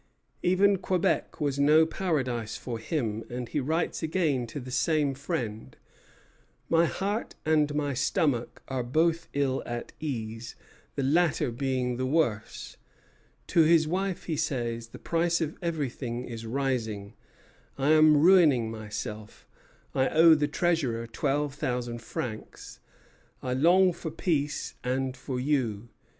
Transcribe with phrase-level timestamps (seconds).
[0.41, 5.77] Even Quebec was no paradise for him; and he writes again to the same friend:
[6.69, 10.55] "My heart and my stomach are both ill at ease,
[10.95, 12.77] the latter being the worse."
[13.49, 17.13] To his wife he says: "The price of everything is rising.
[17.77, 19.47] I am ruining myself;
[19.93, 22.79] I owe the treasurer twelve thousand francs.
[23.43, 25.89] I long for peace and for you.